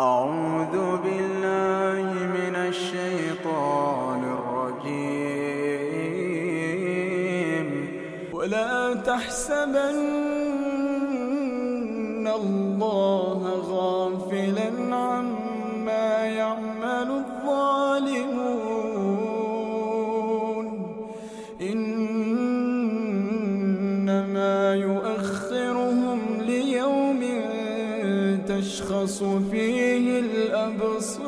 أعوذ 0.00 0.76
بالله 1.02 2.12
من 2.12 2.54
الشيطان 2.56 4.24
الرجيم. 4.24 5.28
ولا 8.32 8.94
تحسبن 8.94 9.96
الله 12.26 13.40
غافلا 13.70 14.70
عما 14.96 15.35
تشخص 29.06 29.22
فيه 29.50 30.20
الأبصار. 30.20 31.26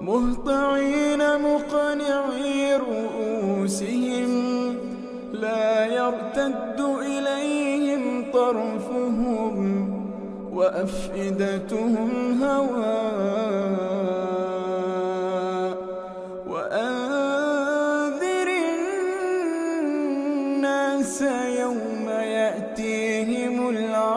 مهطعين 0.00 1.18
مقنعي 1.18 2.76
رؤوسهم 2.76 4.30
لا 5.32 5.86
يرتد 5.86 6.80
إليهم 6.80 8.32
طرفهم 8.32 9.90
وأفئدتهم 10.52 12.42
هواء. 12.42 12.90
وأنذر 16.48 18.48
الناس 19.80 21.22
يوم 21.62 22.08
يأتيهم 22.08 23.68
العذاب. 23.68 24.09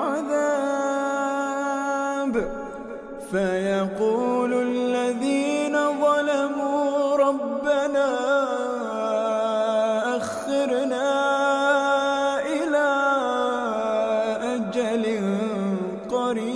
فيقول 3.34 4.54
الذين 4.54 5.74
ظلموا 5.74 7.18
ربنا 7.18 8.10
أخرنا 10.18 11.10
إلى 12.54 12.90
أجل 14.56 15.04
قريب. 16.10 16.54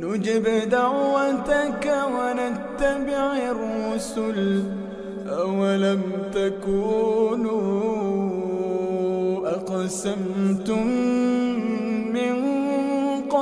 نجب 0.00 0.44
دعوتك 0.70 1.84
ونتبع 2.16 3.26
الرسل. 3.52 4.40
أولم 5.28 6.02
تكونوا 6.34 7.66
أقسمتم 9.48 10.86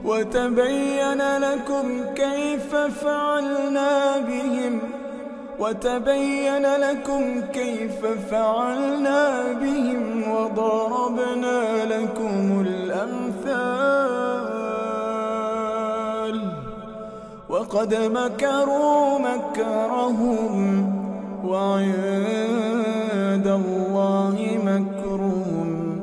وتبين 0.05 1.21
لكم 1.37 1.85
كيف 2.15 2.75
فعلنا 2.75 4.17
وتبين 5.59 6.65
لكم 6.65 7.41
كيف 7.41 8.05
فعلنا 8.31 9.43
بهم 9.61 10.31
وضربنا 10.31 11.85
لكم 11.85 12.65
الأمثال. 12.67 13.95
وقد 17.49 17.95
مكروا 17.95 19.19
مكرهم 19.19 20.93
وعند 21.45 21.87
الله 23.47 24.59
مكرهم. 24.65 26.01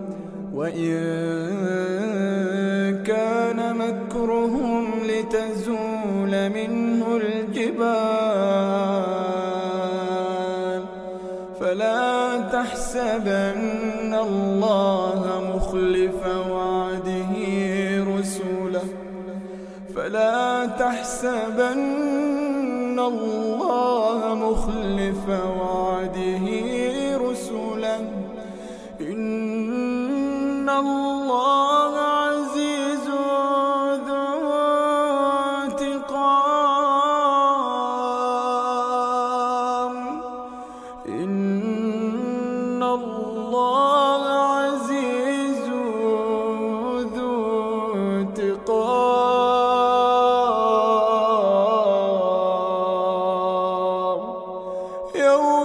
وإن 0.54 1.02
كان 3.04 3.76
مكرهم 3.76 4.84
لتزول 5.04 6.50
منه 6.50 7.16
الجبال. 7.16 9.21
الله 14.22 15.20
مخلف 15.56 16.20
وعده 16.50 17.32
رسله. 18.18 18.86
فلا 19.96 20.66
تحسبن 20.66 21.78
الله 22.98 24.34
مخلف 24.34 25.24
وعده 25.60 26.46
رسله. 27.16 28.00
إن 29.00 30.68
الله 30.68 31.21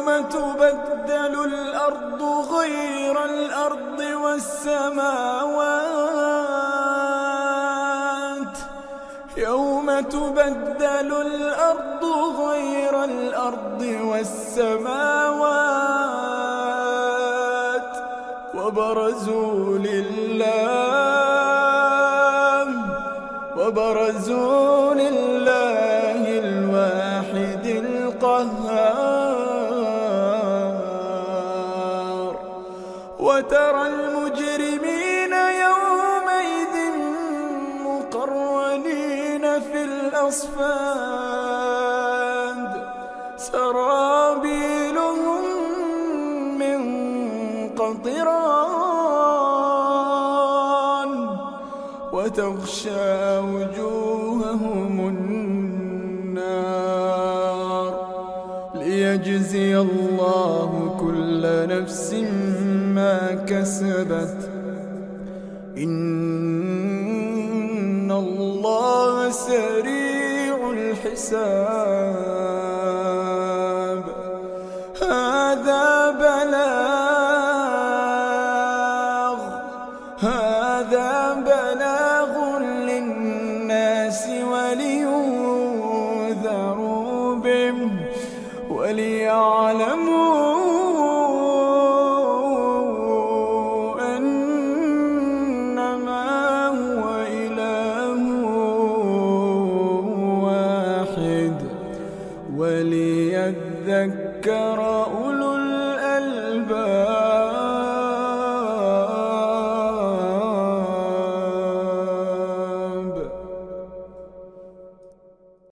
يوم 0.08 0.22
تبدل 0.30 1.44
الأرض 1.44 2.22
غير 2.54 3.26
الأرض 3.26 4.00
والسماوات 4.24 4.88
يوم 9.38 10.00
تبدل 10.00 11.12
الأرض 11.14 12.04
غير 12.40 13.04
الأرض 13.04 13.82
والسماوات 14.04 15.48
وبرزوا 18.56 19.78
لله 19.78 20.48
وبرزوا 23.58 24.94
لله 24.94 25.97
وترى 33.48 33.88
المجرمين 33.88 35.34
يومئذ 35.66 36.76
مقرنين 37.88 39.46
في 39.60 39.80
الأصفاد. 39.84 40.58
سرابيلهم 43.38 45.44
من 46.60 46.82
قطران 47.70 48.38
وتغشى 52.14 53.40
وجوههم 53.40 54.96
النار 55.08 55.27
ليجزي 58.88 59.78
الله 59.78 60.72
كل 61.00 61.44
نفس 61.68 62.14
ما 62.96 63.46
كسبت. 63.48 64.50
إن 65.78 66.12
الله 68.12 69.30
سريع 69.32 70.72
الحساب. 70.72 71.68
هذا 75.02 76.12
بلاغ 76.22 77.08
هذا 80.20 81.12
بلاغ 81.50 82.34
للناس 82.90 84.24
ولينذروا 84.52 85.26
به. 87.36 88.07
وليعلموا 88.78 90.37